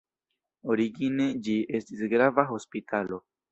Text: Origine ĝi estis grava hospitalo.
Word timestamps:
Origine 0.75 1.27
ĝi 1.49 1.59
estis 1.81 2.03
grava 2.17 2.49
hospitalo. 2.55 3.25